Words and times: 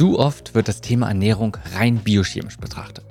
Zu 0.00 0.18
oft 0.18 0.54
wird 0.54 0.68
das 0.68 0.80
Thema 0.80 1.08
Ernährung 1.08 1.56
rein 1.74 1.98
biochemisch 1.98 2.58
betrachtet. 2.58 3.04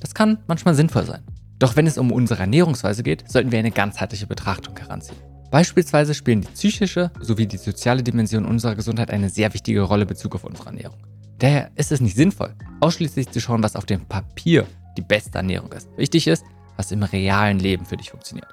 Das 0.00 0.14
kann 0.14 0.38
manchmal 0.46 0.74
sinnvoll 0.74 1.04
sein. 1.04 1.22
Doch 1.58 1.76
wenn 1.76 1.86
es 1.86 1.98
um 1.98 2.12
unsere 2.12 2.40
Ernährungsweise 2.40 3.02
geht, 3.02 3.24
sollten 3.28 3.50
wir 3.50 3.58
eine 3.58 3.70
ganzheitliche 3.70 4.26
Betrachtung 4.26 4.76
heranziehen. 4.76 5.18
Beispielsweise 5.50 6.14
spielen 6.14 6.42
die 6.42 6.48
psychische 6.48 7.10
sowie 7.20 7.46
die 7.46 7.56
soziale 7.56 8.02
Dimension 8.02 8.44
unserer 8.44 8.76
Gesundheit 8.76 9.10
eine 9.10 9.30
sehr 9.30 9.52
wichtige 9.54 9.80
Rolle 9.82 10.02
in 10.02 10.08
Bezug 10.08 10.34
auf 10.34 10.44
unsere 10.44 10.66
Ernährung. 10.66 10.98
Daher 11.38 11.70
ist 11.74 11.90
es 11.90 12.00
nicht 12.00 12.16
sinnvoll, 12.16 12.54
ausschließlich 12.80 13.30
zu 13.30 13.40
schauen, 13.40 13.62
was 13.62 13.74
auf 13.74 13.86
dem 13.86 14.04
Papier 14.04 14.66
die 14.96 15.02
beste 15.02 15.38
Ernährung 15.38 15.72
ist. 15.72 15.88
Wichtig 15.96 16.26
ist, 16.26 16.44
was 16.76 16.92
im 16.92 17.02
realen 17.02 17.58
Leben 17.58 17.84
für 17.84 17.96
dich 17.96 18.10
funktioniert. 18.10 18.48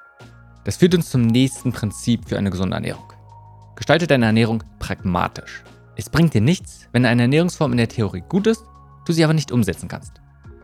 Das 0.64 0.76
führt 0.76 0.94
uns 0.94 1.10
zum 1.10 1.22
nächsten 1.22 1.72
Prinzip 1.72 2.28
für 2.28 2.36
eine 2.36 2.50
gesunde 2.50 2.74
Ernährung. 2.74 3.12
Gestalte 3.76 4.06
deine 4.06 4.26
Ernährung 4.26 4.62
pragmatisch. 4.78 5.62
Es 5.96 6.10
bringt 6.10 6.34
dir 6.34 6.40
nichts, 6.40 6.88
wenn 6.92 7.06
eine 7.06 7.22
Ernährungsform 7.22 7.72
in 7.72 7.78
der 7.78 7.88
Theorie 7.88 8.22
gut 8.28 8.46
ist, 8.46 8.64
du 9.06 9.12
sie 9.12 9.24
aber 9.24 9.34
nicht 9.34 9.50
umsetzen 9.50 9.88
kannst. 9.88 10.20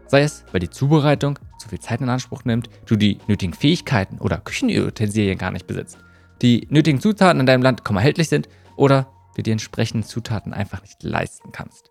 Sei 0.06 0.22
es, 0.22 0.44
weil 0.52 0.60
die 0.60 0.70
Zubereitung 0.70 1.38
zu 1.58 1.68
viel 1.68 1.80
Zeit 1.80 2.00
in 2.00 2.08
Anspruch 2.08 2.44
nimmt, 2.44 2.68
du 2.86 2.96
die 2.96 3.18
nötigen 3.26 3.54
Fähigkeiten 3.54 4.18
oder 4.18 4.38
Küchenutensilien 4.38 5.38
gar 5.38 5.50
nicht 5.50 5.66
besitzt, 5.66 5.98
die 6.42 6.66
nötigen 6.70 7.00
Zutaten 7.00 7.40
in 7.40 7.46
deinem 7.46 7.62
Land 7.62 7.84
kaum 7.84 7.96
erhältlich 7.96 8.28
sind 8.28 8.48
oder 8.76 9.06
du 9.36 9.42
die 9.42 9.50
entsprechenden 9.50 10.06
Zutaten 10.06 10.52
einfach 10.52 10.82
nicht 10.82 11.02
leisten 11.02 11.50
kannst. 11.52 11.90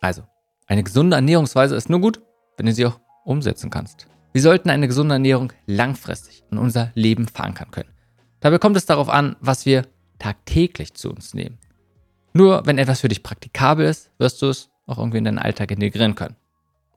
Also, 0.00 0.22
eine 0.66 0.82
gesunde 0.82 1.16
Ernährungsweise 1.16 1.76
ist 1.76 1.88
nur 1.88 2.00
gut, 2.00 2.20
wenn 2.60 2.66
du 2.66 2.74
sie 2.74 2.84
auch 2.84 3.00
umsetzen 3.24 3.70
kannst. 3.70 4.06
Wir 4.34 4.42
sollten 4.42 4.68
eine 4.68 4.86
gesunde 4.86 5.14
Ernährung 5.14 5.50
langfristig 5.64 6.44
in 6.50 6.58
unser 6.58 6.92
Leben 6.94 7.26
verankern 7.26 7.70
können. 7.70 7.88
Dabei 8.40 8.58
kommt 8.58 8.76
es 8.76 8.84
darauf 8.84 9.08
an, 9.08 9.36
was 9.40 9.64
wir 9.64 9.86
tagtäglich 10.18 10.92
zu 10.92 11.08
uns 11.08 11.32
nehmen. 11.32 11.56
Nur 12.34 12.66
wenn 12.66 12.76
etwas 12.76 13.00
für 13.00 13.08
dich 13.08 13.22
praktikabel 13.22 13.86
ist, 13.86 14.10
wirst 14.18 14.42
du 14.42 14.50
es 14.50 14.68
auch 14.86 14.98
irgendwie 14.98 15.16
in 15.16 15.24
deinen 15.24 15.38
Alltag 15.38 15.70
integrieren 15.70 16.14
können. 16.14 16.36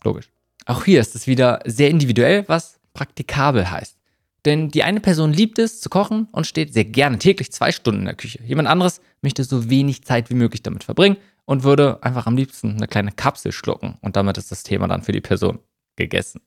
Logisch. 0.03 0.29
Auch 0.65 0.83
hier 0.83 0.99
ist 0.99 1.15
es 1.15 1.27
wieder 1.27 1.61
sehr 1.63 1.89
individuell, 1.89 2.43
was 2.49 2.77
praktikabel 2.93 3.71
heißt. 3.71 3.97
Denn 4.43 4.67
die 4.67 4.83
eine 4.83 4.99
Person 4.99 5.31
liebt 5.31 5.59
es 5.59 5.79
zu 5.79 5.87
kochen 5.87 6.27
und 6.33 6.45
steht 6.45 6.73
sehr 6.73 6.83
gerne 6.83 7.19
täglich 7.19 7.53
zwei 7.53 7.71
Stunden 7.71 8.01
in 8.01 8.05
der 8.07 8.15
Küche. 8.15 8.43
Jemand 8.43 8.67
anderes 8.67 8.99
möchte 9.21 9.45
so 9.45 9.69
wenig 9.69 10.03
Zeit 10.03 10.29
wie 10.29 10.35
möglich 10.35 10.61
damit 10.61 10.83
verbringen 10.83 11.15
und 11.45 11.63
würde 11.63 12.01
einfach 12.03 12.27
am 12.27 12.37
liebsten 12.37 12.77
eine 12.77 12.87
kleine 12.87 13.11
Kapsel 13.11 13.51
schlucken 13.51 13.97
und 14.01 14.15
damit 14.15 14.37
ist 14.37 14.51
das 14.51 14.63
Thema 14.63 14.87
dann 14.87 15.03
für 15.03 15.11
die 15.11 15.21
Person 15.21 15.59
gegessen. 15.95 16.41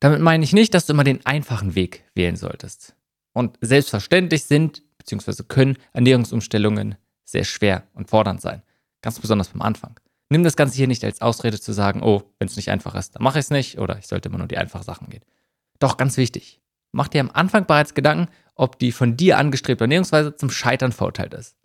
Damit 0.00 0.20
meine 0.20 0.44
ich 0.44 0.52
nicht, 0.52 0.74
dass 0.74 0.86
du 0.86 0.92
immer 0.92 1.04
den 1.04 1.24
einfachen 1.26 1.74
Weg 1.74 2.04
wählen 2.14 2.36
solltest. 2.36 2.94
Und 3.32 3.58
selbstverständlich 3.60 4.44
sind 4.44 4.82
bzw. 4.98 5.42
können 5.46 5.76
Ernährungsumstellungen 5.92 6.96
sehr 7.24 7.44
schwer 7.44 7.86
und 7.94 8.08
fordernd 8.08 8.40
sein. 8.40 8.62
Ganz 9.02 9.18
besonders 9.18 9.48
beim 9.48 9.62
Anfang. 9.62 9.98
Nimm 10.30 10.44
das 10.44 10.56
Ganze 10.56 10.76
hier 10.76 10.88
nicht 10.88 11.04
als 11.04 11.20
Ausrede 11.20 11.58
zu 11.60 11.72
sagen, 11.72 12.02
oh, 12.02 12.22
wenn 12.38 12.48
es 12.48 12.56
nicht 12.56 12.70
einfach 12.70 12.94
ist, 12.94 13.14
dann 13.14 13.22
mache 13.22 13.38
ich 13.38 13.46
es 13.46 13.50
nicht 13.50 13.78
oder 13.78 13.98
ich 13.98 14.06
sollte 14.06 14.28
immer 14.28 14.38
nur 14.38 14.48
die 14.48 14.58
einfachen 14.58 14.82
Sachen 14.82 15.08
gehen. 15.08 15.24
Doch 15.78 15.96
ganz 15.96 16.16
wichtig, 16.16 16.60
mach 16.92 17.08
dir 17.08 17.20
am 17.20 17.30
Anfang 17.30 17.66
bereits 17.66 17.94
Gedanken, 17.94 18.30
ob 18.54 18.78
die 18.78 18.92
von 18.92 19.16
dir 19.16 19.38
angestrebte 19.38 19.84
Ernährungsweise 19.84 20.34
zum 20.34 20.50
Scheitern 20.50 20.92
verurteilt 20.92 21.34
ist. 21.34 21.56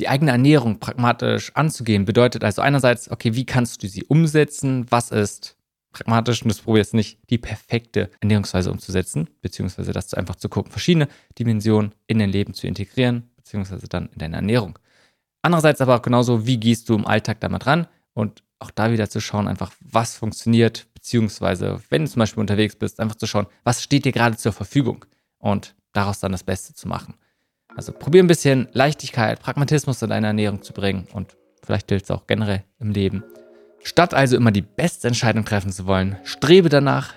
Die 0.00 0.08
eigene 0.08 0.32
Ernährung 0.32 0.80
pragmatisch 0.80 1.52
anzugehen 1.54 2.04
bedeutet 2.04 2.42
also 2.42 2.62
einerseits, 2.62 3.10
okay, 3.10 3.34
wie 3.34 3.46
kannst 3.46 3.82
du 3.82 3.88
sie 3.88 4.04
umsetzen? 4.04 4.86
Was 4.90 5.10
ist 5.10 5.56
pragmatisch? 5.92 6.42
Und 6.42 6.48
das 6.48 6.60
probierst 6.60 6.94
nicht, 6.94 7.18
die 7.30 7.38
perfekte 7.38 8.10
Ernährungsweise 8.20 8.72
umzusetzen, 8.72 9.30
beziehungsweise 9.40 9.92
das 9.92 10.12
einfach 10.14 10.34
zu 10.36 10.48
gucken, 10.48 10.72
verschiedene 10.72 11.08
Dimensionen 11.38 11.94
in 12.08 12.18
dein 12.18 12.30
Leben 12.30 12.54
zu 12.54 12.66
integrieren, 12.66 13.30
beziehungsweise 13.36 13.88
dann 13.88 14.08
in 14.08 14.18
deine 14.18 14.36
Ernährung. 14.36 14.78
Andererseits 15.42 15.80
aber 15.80 15.96
auch 15.96 16.02
genauso, 16.02 16.46
wie 16.46 16.58
gehst 16.58 16.88
du 16.88 16.94
im 16.94 17.06
Alltag 17.06 17.38
damit 17.40 17.66
ran 17.66 17.86
und 18.14 18.42
auch 18.58 18.70
da 18.70 18.90
wieder 18.90 19.08
zu 19.08 19.20
schauen, 19.20 19.46
einfach 19.46 19.72
was 19.80 20.16
funktioniert, 20.16 20.86
beziehungsweise 20.94 21.80
wenn 21.90 22.04
du 22.04 22.10
zum 22.10 22.20
Beispiel 22.20 22.40
unterwegs 22.40 22.76
bist, 22.76 22.98
einfach 22.98 23.16
zu 23.16 23.26
schauen, 23.26 23.46
was 23.62 23.82
steht 23.82 24.06
dir 24.06 24.12
gerade 24.12 24.36
zur 24.36 24.52
Verfügung 24.52 25.04
und 25.38 25.74
daraus 25.92 26.18
dann 26.18 26.32
das 26.32 26.42
Beste 26.42 26.74
zu 26.74 26.88
machen. 26.88 27.14
Also 27.76 27.92
probier 27.92 28.22
ein 28.22 28.28
bisschen 28.28 28.68
Leichtigkeit, 28.72 29.40
Pragmatismus 29.40 30.02
in 30.02 30.10
deine 30.10 30.28
Ernährung 30.28 30.62
zu 30.62 30.72
bringen 30.72 31.08
und 31.12 31.36
vielleicht 31.62 31.88
gilt 31.88 32.04
es 32.04 32.10
auch 32.10 32.26
generell 32.26 32.62
im 32.78 32.90
Leben. 32.90 33.24
Statt 33.82 34.14
also 34.14 34.36
immer 34.36 34.50
die 34.50 34.62
beste 34.62 35.08
Entscheidung 35.08 35.44
treffen 35.44 35.72
zu 35.72 35.86
wollen, 35.86 36.16
strebe 36.24 36.68
danach, 36.68 37.14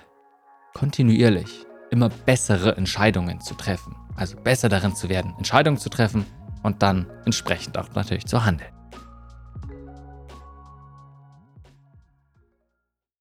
kontinuierlich 0.74 1.66
immer 1.90 2.08
bessere 2.08 2.76
Entscheidungen 2.76 3.40
zu 3.40 3.54
treffen. 3.54 3.96
Also 4.16 4.36
besser 4.36 4.68
darin 4.68 4.94
zu 4.94 5.08
werden, 5.08 5.34
Entscheidungen 5.38 5.78
zu 5.78 5.88
treffen 5.88 6.26
und 6.62 6.82
dann 6.82 7.06
entsprechend 7.24 7.78
auch 7.78 7.88
natürlich 7.94 8.26
zu 8.26 8.44
handeln. 8.44 8.77